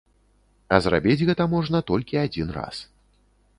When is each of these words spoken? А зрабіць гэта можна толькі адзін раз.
А 0.77 0.79
зрабіць 0.85 1.25
гэта 1.29 1.47
можна 1.53 1.83
толькі 1.93 2.21
адзін 2.25 2.47
раз. 2.59 2.83